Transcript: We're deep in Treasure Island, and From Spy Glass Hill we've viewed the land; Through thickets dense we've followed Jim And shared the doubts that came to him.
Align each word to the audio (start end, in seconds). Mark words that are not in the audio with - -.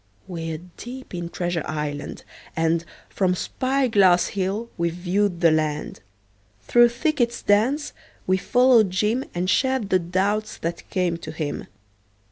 We're 0.27 0.57
deep 0.77 1.13
in 1.13 1.29
Treasure 1.29 1.61
Island, 1.65 2.23
and 2.55 2.85
From 3.07 3.35
Spy 3.35 3.87
Glass 3.87 4.29
Hill 4.29 4.71
we've 4.75 4.95
viewed 4.95 5.41
the 5.41 5.51
land; 5.51 5.99
Through 6.63 6.89
thickets 6.89 7.43
dense 7.43 7.93
we've 8.25 8.41
followed 8.41 8.89
Jim 8.89 9.23
And 9.35 9.47
shared 9.47 9.91
the 9.91 9.99
doubts 9.99 10.57
that 10.57 10.89
came 10.89 11.17
to 11.17 11.31
him. 11.31 11.67